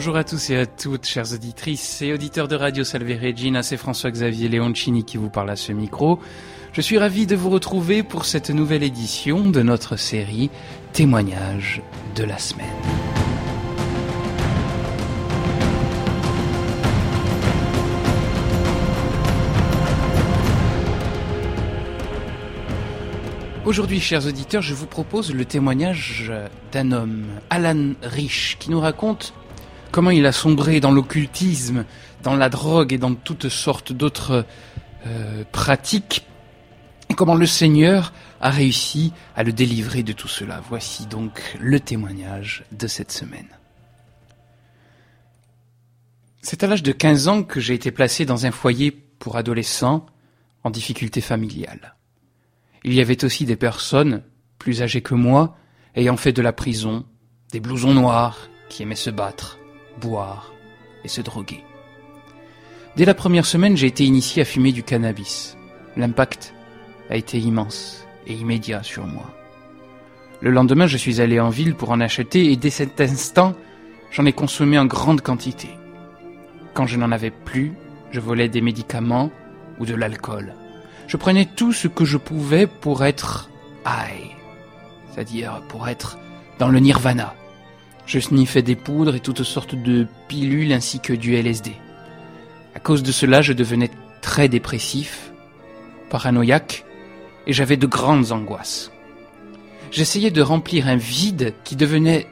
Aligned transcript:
Bonjour 0.00 0.16
à 0.16 0.24
tous 0.24 0.48
et 0.48 0.56
à 0.56 0.64
toutes, 0.64 1.04
chères 1.04 1.30
auditrices 1.34 2.00
et 2.00 2.14
auditeurs 2.14 2.48
de 2.48 2.56
Radio 2.56 2.84
Salve 2.84 3.20
Regina, 3.20 3.62
c'est 3.62 3.76
François-Xavier 3.76 4.48
Leoncini 4.48 5.04
qui 5.04 5.18
vous 5.18 5.28
parle 5.28 5.50
à 5.50 5.56
ce 5.56 5.72
micro. 5.72 6.18
Je 6.72 6.80
suis 6.80 6.96
ravi 6.96 7.26
de 7.26 7.36
vous 7.36 7.50
retrouver 7.50 8.02
pour 8.02 8.24
cette 8.24 8.48
nouvelle 8.48 8.82
édition 8.82 9.50
de 9.50 9.60
notre 9.60 9.96
série 9.96 10.48
Témoignages 10.94 11.82
de 12.16 12.24
la 12.24 12.38
semaine. 12.38 12.66
Aujourd'hui, 23.66 24.00
chers 24.00 24.26
auditeurs, 24.26 24.62
je 24.62 24.72
vous 24.72 24.86
propose 24.86 25.34
le 25.34 25.44
témoignage 25.44 26.32
d'un 26.72 26.90
homme, 26.90 27.26
Alan 27.50 27.92
Rich, 28.02 28.56
qui 28.58 28.70
nous 28.70 28.80
raconte 28.80 29.34
comment 29.90 30.10
il 30.10 30.26
a 30.26 30.32
sombré 30.32 30.80
dans 30.80 30.92
l'occultisme, 30.92 31.84
dans 32.22 32.36
la 32.36 32.48
drogue 32.48 32.92
et 32.92 32.98
dans 32.98 33.14
toutes 33.14 33.48
sortes 33.48 33.92
d'autres 33.92 34.44
euh, 35.06 35.44
pratiques, 35.52 36.26
et 37.08 37.14
comment 37.14 37.34
le 37.34 37.46
Seigneur 37.46 38.12
a 38.40 38.50
réussi 38.50 39.12
à 39.36 39.42
le 39.42 39.52
délivrer 39.52 40.02
de 40.02 40.12
tout 40.12 40.28
cela. 40.28 40.62
Voici 40.68 41.06
donc 41.06 41.42
le 41.60 41.80
témoignage 41.80 42.64
de 42.72 42.86
cette 42.86 43.12
semaine. 43.12 43.48
C'est 46.42 46.62
à 46.62 46.66
l'âge 46.66 46.82
de 46.82 46.92
15 46.92 47.28
ans 47.28 47.42
que 47.42 47.60
j'ai 47.60 47.74
été 47.74 47.90
placé 47.90 48.24
dans 48.24 48.46
un 48.46 48.50
foyer 48.50 48.90
pour 48.90 49.36
adolescents 49.36 50.06
en 50.64 50.70
difficulté 50.70 51.20
familiale. 51.20 51.96
Il 52.82 52.94
y 52.94 53.00
avait 53.00 53.24
aussi 53.24 53.44
des 53.44 53.56
personnes, 53.56 54.22
plus 54.58 54.80
âgées 54.80 55.02
que 55.02 55.14
moi, 55.14 55.56
ayant 55.94 56.16
fait 56.16 56.32
de 56.32 56.42
la 56.42 56.52
prison, 56.52 57.04
des 57.52 57.60
blousons 57.60 57.92
noirs 57.92 58.48
qui 58.70 58.82
aimaient 58.82 58.94
se 58.94 59.10
battre, 59.10 59.59
boire 60.00 60.52
et 61.04 61.08
se 61.08 61.20
droguer. 61.20 61.64
Dès 62.96 63.04
la 63.04 63.14
première 63.14 63.46
semaine, 63.46 63.76
j'ai 63.76 63.86
été 63.86 64.04
initié 64.04 64.42
à 64.42 64.44
fumer 64.44 64.72
du 64.72 64.82
cannabis. 64.82 65.56
L'impact 65.96 66.54
a 67.08 67.16
été 67.16 67.38
immense 67.38 68.04
et 68.26 68.34
immédiat 68.34 68.82
sur 68.82 69.06
moi. 69.06 69.30
Le 70.40 70.50
lendemain, 70.50 70.86
je 70.86 70.96
suis 70.96 71.20
allé 71.20 71.38
en 71.38 71.50
ville 71.50 71.74
pour 71.74 71.90
en 71.90 72.00
acheter 72.00 72.50
et 72.50 72.56
dès 72.56 72.70
cet 72.70 73.00
instant, 73.00 73.54
j'en 74.10 74.26
ai 74.26 74.32
consommé 74.32 74.78
en 74.78 74.86
grande 74.86 75.20
quantité. 75.20 75.68
Quand 76.74 76.86
je 76.86 76.96
n'en 76.96 77.12
avais 77.12 77.30
plus, 77.30 77.72
je 78.10 78.20
volais 78.20 78.48
des 78.48 78.60
médicaments 78.60 79.30
ou 79.78 79.86
de 79.86 79.94
l'alcool. 79.94 80.54
Je 81.06 81.16
prenais 81.16 81.44
tout 81.44 81.72
ce 81.72 81.88
que 81.88 82.04
je 82.04 82.16
pouvais 82.16 82.66
pour 82.66 83.04
être 83.04 83.50
high, 83.86 84.30
c'est-à-dire 85.10 85.62
pour 85.68 85.88
être 85.88 86.18
dans 86.58 86.68
le 86.68 86.78
nirvana. 86.78 87.34
Je 88.10 88.18
sniffais 88.18 88.62
des 88.62 88.74
poudres 88.74 89.14
et 89.14 89.20
toutes 89.20 89.44
sortes 89.44 89.76
de 89.76 90.04
pilules 90.26 90.72
ainsi 90.72 90.98
que 90.98 91.12
du 91.12 91.36
LSD. 91.36 91.70
À 92.74 92.80
cause 92.80 93.04
de 93.04 93.12
cela, 93.12 93.40
je 93.40 93.52
devenais 93.52 93.88
très 94.20 94.48
dépressif, 94.48 95.30
paranoïaque, 96.08 96.84
et 97.46 97.52
j'avais 97.52 97.76
de 97.76 97.86
grandes 97.86 98.32
angoisses. 98.32 98.90
J'essayais 99.92 100.32
de 100.32 100.42
remplir 100.42 100.88
un 100.88 100.96
vide 100.96 101.54
qui 101.62 101.76
devenait 101.76 102.26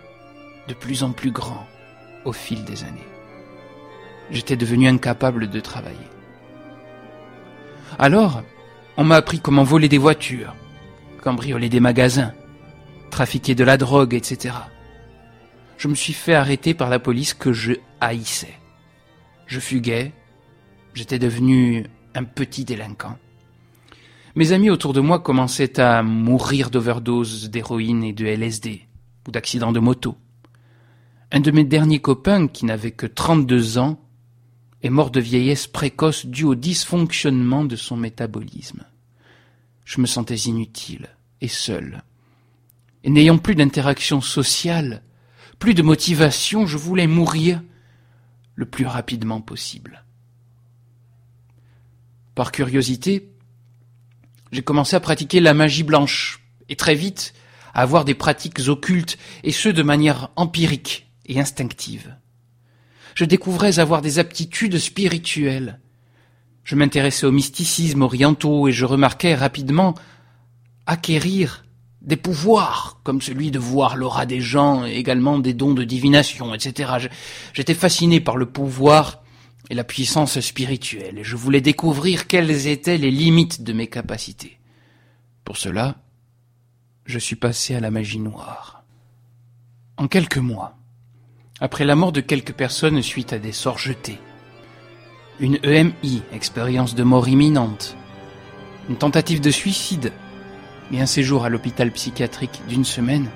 de 0.66 0.74
plus 0.74 1.04
en 1.04 1.12
plus 1.12 1.30
grand 1.30 1.64
au 2.24 2.32
fil 2.32 2.64
des 2.64 2.82
années. 2.82 3.06
J'étais 4.32 4.56
devenu 4.56 4.88
incapable 4.88 5.48
de 5.48 5.60
travailler. 5.60 5.96
Alors, 8.00 8.42
on 8.96 9.04
m'a 9.04 9.14
appris 9.14 9.38
comment 9.38 9.62
voler 9.62 9.88
des 9.88 9.96
voitures, 9.96 10.56
cambrioler 11.22 11.68
des 11.68 11.78
magasins, 11.78 12.32
trafiquer 13.10 13.54
de 13.54 13.62
la 13.62 13.76
drogue, 13.76 14.14
etc 14.14 14.54
je 15.78 15.88
me 15.88 15.94
suis 15.94 16.12
fait 16.12 16.34
arrêter 16.34 16.74
par 16.74 16.90
la 16.90 16.98
police 16.98 17.32
que 17.32 17.52
je 17.52 17.74
haïssais. 18.00 18.54
Je 19.46 19.60
fuguais, 19.60 20.12
j'étais 20.92 21.20
devenu 21.20 21.86
un 22.14 22.24
petit 22.24 22.64
délinquant. 22.64 23.16
Mes 24.34 24.52
amis 24.52 24.70
autour 24.70 24.92
de 24.92 25.00
moi 25.00 25.20
commençaient 25.20 25.80
à 25.80 26.02
mourir 26.02 26.70
d'overdose 26.70 27.48
d'héroïne 27.48 28.02
et 28.04 28.12
de 28.12 28.26
LSD, 28.26 28.82
ou 29.26 29.30
d'accidents 29.30 29.72
de 29.72 29.80
moto. 29.80 30.16
Un 31.30 31.40
de 31.40 31.50
mes 31.50 31.64
derniers 31.64 32.00
copains, 32.00 32.48
qui 32.48 32.64
n'avait 32.64 32.90
que 32.90 33.06
32 33.06 33.78
ans, 33.78 34.00
est 34.82 34.90
mort 34.90 35.10
de 35.10 35.20
vieillesse 35.20 35.66
précoce 35.66 36.26
due 36.26 36.44
au 36.44 36.54
dysfonctionnement 36.54 37.64
de 37.64 37.76
son 37.76 37.96
métabolisme. 37.96 38.84
Je 39.84 40.00
me 40.00 40.06
sentais 40.06 40.36
inutile 40.36 41.08
et 41.40 41.48
seul. 41.48 42.02
Et 43.04 43.10
n'ayant 43.10 43.38
plus 43.38 43.54
d'interaction 43.54 44.20
sociale, 44.20 45.02
plus 45.58 45.74
de 45.74 45.82
motivation, 45.82 46.66
je 46.66 46.76
voulais 46.76 47.06
mourir 47.06 47.62
le 48.54 48.66
plus 48.66 48.86
rapidement 48.86 49.40
possible. 49.40 50.04
Par 52.34 52.52
curiosité, 52.52 53.30
j'ai 54.52 54.62
commencé 54.62 54.96
à 54.96 55.00
pratiquer 55.00 55.40
la 55.40 55.54
magie 55.54 55.82
blanche, 55.82 56.40
et 56.68 56.76
très 56.76 56.94
vite 56.94 57.34
à 57.74 57.82
avoir 57.82 58.04
des 58.04 58.14
pratiques 58.14 58.60
occultes, 58.68 59.18
et 59.42 59.52
ce 59.52 59.68
de 59.68 59.82
manière 59.82 60.30
empirique 60.36 61.10
et 61.26 61.40
instinctive. 61.40 62.14
Je 63.14 63.24
découvrais 63.24 63.80
avoir 63.80 64.00
des 64.00 64.18
aptitudes 64.18 64.78
spirituelles. 64.78 65.80
Je 66.62 66.76
m'intéressais 66.76 67.26
au 67.26 67.32
mysticisme 67.32 68.02
orientaux 68.02 68.68
et 68.68 68.72
je 68.72 68.84
remarquais 68.84 69.34
rapidement 69.34 69.94
acquérir 70.86 71.64
des 72.00 72.16
pouvoirs, 72.16 73.00
comme 73.02 73.20
celui 73.20 73.50
de 73.50 73.58
voir 73.58 73.96
l'aura 73.96 74.24
des 74.24 74.40
gens, 74.40 74.84
également 74.84 75.38
des 75.38 75.52
dons 75.54 75.74
de 75.74 75.84
divination, 75.84 76.54
etc. 76.54 77.08
J'étais 77.52 77.74
fasciné 77.74 78.20
par 78.20 78.36
le 78.36 78.46
pouvoir 78.46 79.22
et 79.70 79.74
la 79.74 79.84
puissance 79.84 80.40
spirituelle, 80.40 81.18
et 81.18 81.24
je 81.24 81.36
voulais 81.36 81.60
découvrir 81.60 82.26
quelles 82.26 82.66
étaient 82.66 82.98
les 82.98 83.10
limites 83.10 83.62
de 83.62 83.72
mes 83.72 83.88
capacités. 83.88 84.58
Pour 85.44 85.56
cela, 85.56 85.96
je 87.04 87.18
suis 87.18 87.36
passé 87.36 87.74
à 87.74 87.80
la 87.80 87.90
magie 87.90 88.20
noire. 88.20 88.84
En 89.96 90.08
quelques 90.08 90.38
mois, 90.38 90.76
après 91.60 91.84
la 91.84 91.96
mort 91.96 92.12
de 92.12 92.20
quelques 92.20 92.52
personnes 92.52 93.02
suite 93.02 93.32
à 93.32 93.38
des 93.38 93.52
sorts 93.52 93.78
jetés, 93.78 94.18
une 95.40 95.58
EMI, 95.62 96.22
expérience 96.32 96.94
de 96.94 97.02
mort 97.02 97.28
imminente, 97.28 97.96
une 98.88 98.96
tentative 98.96 99.40
de 99.40 99.50
suicide, 99.50 100.12
et 100.92 101.00
un 101.00 101.06
séjour 101.06 101.44
à 101.44 101.48
l'hôpital 101.48 101.90
psychiatrique 101.90 102.62
d'une 102.68 102.84
semaine, 102.84 103.28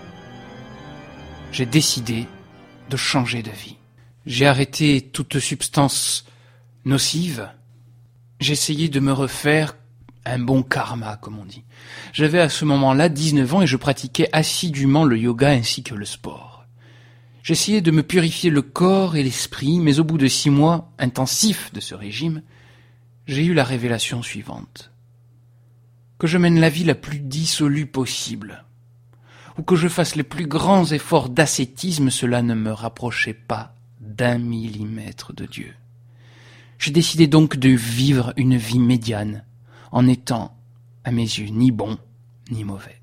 j'ai 1.50 1.66
décidé 1.66 2.26
de 2.88 2.96
changer 2.96 3.42
de 3.42 3.50
vie. 3.50 3.76
J'ai 4.24 4.46
arrêté 4.46 5.00
toute 5.00 5.38
substance 5.38 6.24
nocive. 6.84 7.48
J'ai 8.40 8.52
essayé 8.52 8.88
de 8.88 9.00
me 9.00 9.12
refaire 9.12 9.76
un 10.24 10.38
bon 10.38 10.62
karma, 10.62 11.16
comme 11.16 11.38
on 11.38 11.44
dit. 11.44 11.64
J'avais 12.12 12.40
à 12.40 12.48
ce 12.48 12.64
moment-là 12.64 13.08
19 13.08 13.54
ans 13.54 13.62
et 13.62 13.66
je 13.66 13.76
pratiquais 13.76 14.28
assidûment 14.32 15.04
le 15.04 15.18
yoga 15.18 15.50
ainsi 15.50 15.82
que 15.82 15.94
le 15.94 16.04
sport. 16.04 16.64
J'essayais 17.42 17.80
de 17.80 17.90
me 17.90 18.04
purifier 18.04 18.50
le 18.50 18.62
corps 18.62 19.16
et 19.16 19.24
l'esprit, 19.24 19.80
mais 19.80 19.98
au 19.98 20.04
bout 20.04 20.18
de 20.18 20.28
six 20.28 20.50
mois 20.50 20.92
intensifs 20.98 21.72
de 21.72 21.80
ce 21.80 21.94
régime, 21.94 22.42
j'ai 23.26 23.44
eu 23.44 23.52
la 23.52 23.64
révélation 23.64 24.22
suivante 24.22 24.91
que 26.22 26.28
je 26.28 26.38
mène 26.38 26.60
la 26.60 26.68
vie 26.68 26.84
la 26.84 26.94
plus 26.94 27.18
dissolue 27.18 27.86
possible, 27.86 28.64
ou 29.58 29.62
que 29.64 29.74
je 29.74 29.88
fasse 29.88 30.14
les 30.14 30.22
plus 30.22 30.46
grands 30.46 30.84
efforts 30.84 31.28
d'ascétisme, 31.28 32.10
cela 32.10 32.42
ne 32.42 32.54
me 32.54 32.70
rapprochait 32.70 33.34
pas 33.34 33.74
d'un 34.00 34.38
millimètre 34.38 35.32
de 35.32 35.46
Dieu. 35.46 35.74
J'ai 36.78 36.92
décidé 36.92 37.26
donc 37.26 37.56
de 37.56 37.70
vivre 37.70 38.32
une 38.36 38.56
vie 38.56 38.78
médiane, 38.78 39.44
en 39.90 40.06
étant, 40.06 40.56
à 41.02 41.10
mes 41.10 41.22
yeux, 41.22 41.48
ni 41.48 41.72
bon 41.72 41.98
ni 42.52 42.62
mauvais. 42.62 43.01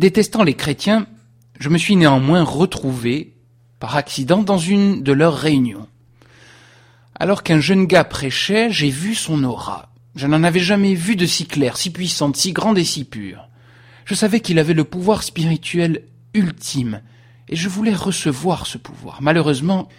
Détestant 0.00 0.44
les 0.44 0.54
chrétiens, 0.54 1.06
je 1.58 1.68
me 1.68 1.76
suis 1.76 1.94
néanmoins 1.94 2.42
retrouvé, 2.42 3.34
par 3.80 3.96
accident, 3.96 4.42
dans 4.42 4.56
une 4.56 5.02
de 5.02 5.12
leurs 5.12 5.36
réunions. 5.36 5.86
Alors 7.16 7.42
qu'un 7.42 7.60
jeune 7.60 7.84
gars 7.84 8.04
prêchait, 8.04 8.70
j'ai 8.70 8.88
vu 8.88 9.14
son 9.14 9.44
aura. 9.44 9.92
Je 10.16 10.26
n'en 10.26 10.42
avais 10.42 10.60
jamais 10.60 10.94
vu 10.94 11.16
de 11.16 11.26
si 11.26 11.44
claire, 11.44 11.76
si 11.76 11.90
puissante, 11.92 12.38
si 12.38 12.54
grande 12.54 12.78
et 12.78 12.84
si 12.84 13.04
pure. 13.04 13.46
Je 14.06 14.14
savais 14.14 14.40
qu'il 14.40 14.58
avait 14.58 14.72
le 14.72 14.84
pouvoir 14.84 15.22
spirituel 15.22 16.06
ultime, 16.32 17.02
et 17.50 17.56
je 17.56 17.68
voulais 17.68 17.92
recevoir 17.92 18.66
ce 18.66 18.78
pouvoir. 18.78 19.20
Malheureusement, 19.20 19.90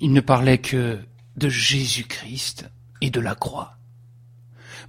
il 0.00 0.14
ne 0.14 0.22
parlait 0.22 0.62
que 0.62 0.98
de 1.36 1.48
Jésus-Christ 1.50 2.70
et 3.02 3.10
de 3.10 3.20
la 3.20 3.34
croix. 3.34 3.76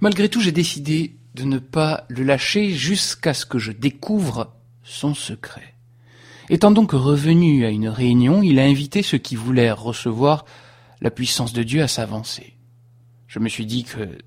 Malgré 0.00 0.28
tout, 0.28 0.40
j'ai 0.40 0.52
décidé 0.52 1.16
de 1.34 1.44
ne 1.44 1.58
pas 1.58 2.04
le 2.08 2.22
lâcher 2.22 2.72
jusqu'à 2.72 3.34
ce 3.34 3.46
que 3.46 3.58
je 3.58 3.72
découvre 3.72 4.54
son 4.82 5.14
secret. 5.14 5.74
Étant 6.50 6.70
donc 6.70 6.92
revenu 6.92 7.64
à 7.66 7.70
une 7.70 7.88
réunion, 7.88 8.42
il 8.42 8.58
a 8.58 8.64
invité 8.64 9.02
ceux 9.02 9.18
qui 9.18 9.36
voulaient 9.36 9.70
recevoir 9.70 10.44
la 11.00 11.10
puissance 11.10 11.52
de 11.52 11.62
Dieu 11.62 11.82
à 11.82 11.88
s'avancer. 11.88 12.56
Je 13.26 13.38
me 13.38 13.48
suis 13.48 13.66
dit 13.66 13.84
que 13.84 14.18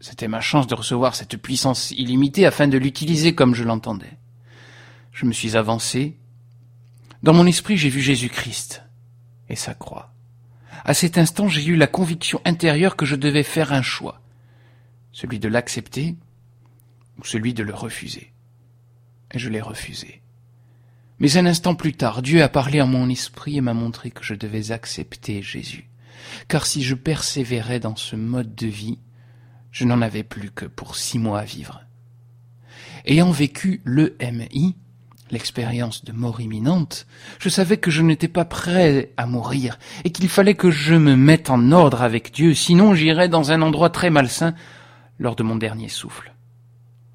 c'était 0.00 0.28
ma 0.28 0.40
chance 0.40 0.66
de 0.66 0.74
recevoir 0.74 1.14
cette 1.14 1.36
puissance 1.36 1.92
illimitée 1.92 2.46
afin 2.46 2.66
de 2.66 2.78
l'utiliser 2.78 3.34
comme 3.34 3.54
je 3.54 3.64
l'entendais. 3.64 4.18
Je 5.12 5.26
me 5.26 5.32
suis 5.32 5.56
avancé. 5.56 6.18
Dans 7.22 7.34
mon 7.34 7.46
esprit, 7.46 7.76
j'ai 7.76 7.90
vu 7.90 8.00
Jésus-Christ 8.00 8.82
et 9.48 9.56
sa 9.56 9.74
croix. 9.74 10.12
À 10.84 10.94
cet 10.94 11.18
instant, 11.18 11.48
j'ai 11.48 11.64
eu 11.66 11.76
la 11.76 11.86
conviction 11.86 12.40
intérieure 12.44 12.96
que 12.96 13.04
je 13.04 13.16
devais 13.16 13.42
faire 13.42 13.72
un 13.72 13.82
choix, 13.82 14.19
celui 15.12 15.38
de 15.38 15.48
l'accepter 15.48 16.16
ou 17.18 17.24
celui 17.24 17.54
de 17.54 17.62
le 17.62 17.74
refuser. 17.74 18.32
Et 19.32 19.38
je 19.38 19.48
l'ai 19.48 19.60
refusé. 19.60 20.22
Mais 21.18 21.36
un 21.36 21.46
instant 21.46 21.74
plus 21.74 21.92
tard, 21.92 22.22
Dieu 22.22 22.42
a 22.42 22.48
parlé 22.48 22.80
en 22.80 22.86
mon 22.86 23.08
esprit 23.10 23.58
et 23.58 23.60
m'a 23.60 23.74
montré 23.74 24.10
que 24.10 24.24
je 24.24 24.34
devais 24.34 24.72
accepter 24.72 25.42
Jésus. 25.42 25.88
Car 26.48 26.66
si 26.66 26.82
je 26.82 26.94
persévérais 26.94 27.80
dans 27.80 27.96
ce 27.96 28.16
mode 28.16 28.54
de 28.54 28.66
vie, 28.66 28.98
je 29.70 29.84
n'en 29.84 30.00
avais 30.00 30.22
plus 30.22 30.50
que 30.50 30.64
pour 30.64 30.96
six 30.96 31.18
mois 31.18 31.40
à 31.40 31.44
vivre. 31.44 31.82
Ayant 33.04 33.30
vécu 33.30 33.82
l'EMI, 33.84 34.76
l'expérience 35.30 36.04
de 36.04 36.12
mort 36.12 36.40
imminente, 36.40 37.06
je 37.38 37.48
savais 37.48 37.76
que 37.76 37.90
je 37.90 38.02
n'étais 38.02 38.28
pas 38.28 38.44
prêt 38.44 39.12
à 39.16 39.26
mourir 39.26 39.78
et 40.04 40.10
qu'il 40.10 40.28
fallait 40.28 40.54
que 40.54 40.70
je 40.70 40.94
me 40.94 41.16
mette 41.16 41.50
en 41.50 41.70
ordre 41.70 42.02
avec 42.02 42.32
Dieu, 42.32 42.54
sinon 42.54 42.94
j'irais 42.94 43.28
dans 43.28 43.52
un 43.52 43.62
endroit 43.62 43.90
très 43.90 44.10
malsain 44.10 44.54
lors 45.20 45.36
de 45.36 45.44
mon 45.44 45.54
dernier 45.54 45.88
souffle. 45.88 46.34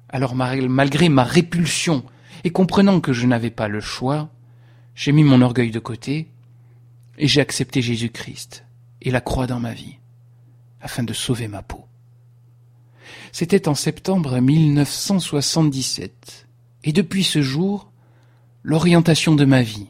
Alors 0.08 0.34
malgré 0.34 1.10
ma 1.10 1.24
répulsion 1.24 2.04
et 2.44 2.50
comprenant 2.50 3.00
que 3.00 3.12
je 3.12 3.26
n'avais 3.26 3.50
pas 3.50 3.68
le 3.68 3.80
choix, 3.80 4.30
j'ai 4.94 5.12
mis 5.12 5.24
mon 5.24 5.42
orgueil 5.42 5.72
de 5.72 5.80
côté 5.80 6.28
et 7.18 7.26
j'ai 7.26 7.42
accepté 7.42 7.82
Jésus-Christ 7.82 8.64
et 9.02 9.10
la 9.10 9.20
croix 9.20 9.46
dans 9.46 9.60
ma 9.60 9.74
vie, 9.74 9.98
afin 10.80 11.02
de 11.02 11.12
sauver 11.12 11.48
ma 11.48 11.62
peau. 11.62 11.84
C'était 13.32 13.68
en 13.68 13.74
septembre 13.74 14.40
1977, 14.40 16.46
et 16.84 16.92
depuis 16.92 17.24
ce 17.24 17.42
jour, 17.42 17.90
l'orientation 18.62 19.34
de 19.34 19.44
ma 19.44 19.62
vie, 19.62 19.88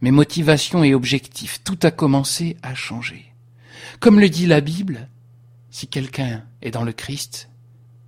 mes 0.00 0.10
motivations 0.10 0.84
et 0.84 0.94
objectifs, 0.94 1.62
tout 1.64 1.78
a 1.82 1.90
commencé 1.90 2.56
à 2.62 2.74
changer. 2.74 3.32
Comme 4.00 4.20
le 4.20 4.28
dit 4.28 4.46
la 4.46 4.60
Bible, 4.60 5.08
si 5.70 5.88
quelqu'un 5.88 6.44
est 6.62 6.70
dans 6.70 6.84
le 6.84 6.92
Christ, 6.92 7.48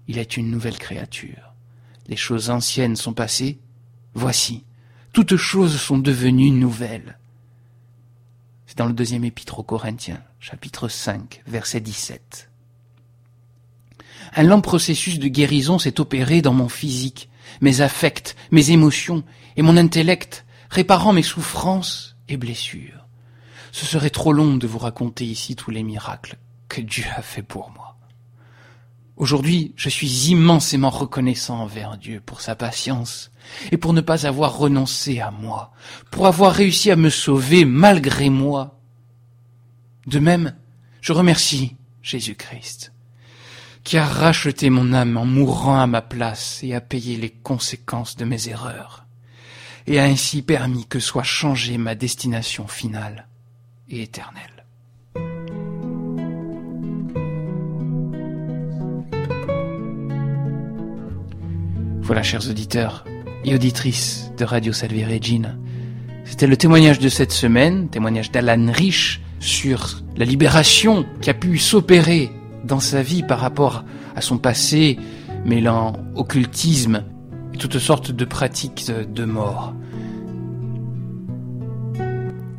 il 0.08 0.18
est 0.18 0.36
une 0.36 0.50
nouvelle 0.50 0.78
créature. 0.78 1.52
Les 2.08 2.16
choses 2.16 2.48
anciennes 2.48 2.96
sont 2.96 3.12
passées, 3.12 3.58
voici, 4.14 4.64
toutes 5.12 5.36
choses 5.36 5.78
sont 5.78 5.98
devenues 5.98 6.50
nouvelles. 6.50 7.18
C'est 8.66 8.78
dans 8.78 8.86
le 8.86 8.94
deuxième 8.94 9.24
épître 9.24 9.58
aux 9.58 9.62
Corinthiens, 9.62 10.22
chapitre 10.40 10.88
5, 10.88 11.42
verset 11.46 11.80
17. 11.80 12.50
Un 14.34 14.42
lent 14.42 14.60
processus 14.60 15.18
de 15.18 15.28
guérison 15.28 15.78
s'est 15.78 16.00
opéré 16.00 16.42
dans 16.42 16.52
mon 16.52 16.68
physique, 16.68 17.28
mes 17.60 17.80
affects, 17.82 18.34
mes 18.50 18.70
émotions 18.70 19.24
et 19.56 19.62
mon 19.62 19.76
intellect, 19.76 20.44
réparant 20.70 21.12
mes 21.12 21.22
souffrances 21.22 22.16
et 22.28 22.36
blessures. 22.36 23.06
Ce 23.72 23.84
serait 23.84 24.10
trop 24.10 24.32
long 24.32 24.56
de 24.56 24.66
vous 24.66 24.78
raconter 24.78 25.24
ici 25.24 25.54
tous 25.56 25.70
les 25.70 25.82
miracles 25.82 26.38
que 26.68 26.80
Dieu 26.80 27.04
a 27.16 27.22
fait 27.22 27.42
pour 27.42 27.70
moi. 27.70 27.97
Aujourd'hui, 29.18 29.74
je 29.76 29.88
suis 29.88 30.30
immensément 30.30 30.90
reconnaissant 30.90 31.60
envers 31.60 31.98
Dieu 31.98 32.22
pour 32.24 32.40
sa 32.40 32.54
patience 32.54 33.30
et 33.72 33.76
pour 33.76 33.92
ne 33.92 34.00
pas 34.00 34.26
avoir 34.26 34.56
renoncé 34.56 35.20
à 35.20 35.32
moi, 35.32 35.72
pour 36.10 36.26
avoir 36.26 36.52
réussi 36.52 36.90
à 36.90 36.96
me 36.96 37.10
sauver 37.10 37.64
malgré 37.64 38.30
moi. 38.30 38.80
De 40.06 40.20
même, 40.20 40.54
je 41.00 41.12
remercie 41.12 41.76
Jésus-Christ 42.00 42.92
qui 43.88 43.96
a 43.96 44.04
racheté 44.04 44.68
mon 44.68 44.92
âme 44.92 45.16
en 45.16 45.24
mourant 45.24 45.80
à 45.80 45.86
ma 45.86 46.02
place 46.02 46.62
et 46.62 46.74
a 46.74 46.80
payé 46.82 47.16
les 47.16 47.30
conséquences 47.30 48.16
de 48.16 48.26
mes 48.26 48.50
erreurs, 48.50 49.06
et 49.86 49.98
a 49.98 50.04
ainsi 50.04 50.42
permis 50.42 50.86
que 50.86 51.00
soit 51.00 51.22
changée 51.22 51.78
ma 51.78 51.94
destination 51.94 52.68
finale 52.68 53.28
et 53.88 54.02
éternelle. 54.02 54.57
Voilà, 62.08 62.22
chers 62.22 62.48
auditeurs 62.48 63.04
et 63.44 63.54
auditrices 63.54 64.32
de 64.38 64.46
Radio 64.46 64.72
Salve 64.72 65.06
Regina, 65.06 65.54
c'était 66.24 66.46
le 66.46 66.56
témoignage 66.56 67.00
de 67.00 67.10
cette 67.10 67.32
semaine, 67.32 67.90
témoignage 67.90 68.32
d'Alan 68.32 68.72
Rich 68.72 69.20
sur 69.40 70.00
la 70.16 70.24
libération 70.24 71.04
qui 71.20 71.28
a 71.28 71.34
pu 71.34 71.58
s'opérer 71.58 72.32
dans 72.64 72.80
sa 72.80 73.02
vie 73.02 73.22
par 73.22 73.40
rapport 73.40 73.84
à 74.16 74.22
son 74.22 74.38
passé, 74.38 74.98
mêlant 75.44 75.98
occultisme 76.14 77.04
et 77.52 77.58
toutes 77.58 77.78
sortes 77.78 78.10
de 78.10 78.24
pratiques 78.24 78.90
de 78.90 79.24
mort. 79.26 79.74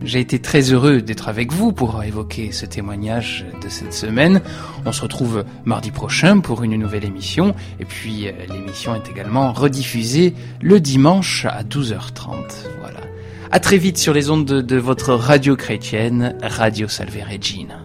J'ai 0.01 0.21
été 0.21 0.39
très 0.39 0.71
heureux 0.71 1.01
d'être 1.01 1.27
avec 1.27 1.51
vous 1.51 1.73
pour 1.73 2.01
évoquer 2.03 2.53
ce 2.53 2.65
témoignage 2.65 3.45
de 3.61 3.67
cette 3.67 3.93
semaine. 3.93 4.41
On 4.85 4.93
se 4.93 5.01
retrouve 5.01 5.43
mardi 5.65 5.91
prochain 5.91 6.39
pour 6.39 6.63
une 6.63 6.77
nouvelle 6.77 7.03
émission. 7.03 7.53
Et 7.81 7.85
puis 7.85 8.27
euh, 8.27 8.31
l'émission 8.49 8.95
est 8.95 9.09
également 9.09 9.51
rediffusée 9.51 10.33
le 10.61 10.79
dimanche 10.79 11.45
à 11.45 11.63
12h30. 11.63 12.33
Voilà. 12.79 13.01
À 13.51 13.59
très 13.59 13.77
vite 13.77 13.97
sur 13.97 14.13
les 14.13 14.29
ondes 14.29 14.45
de, 14.45 14.77
votre 14.77 15.13
radio 15.13 15.57
chrétienne, 15.57 16.35
Radio 16.41 16.87
Salve 16.87 17.17
Regina. 17.29 17.81